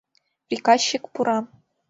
[0.47, 1.37] Приказчик пура.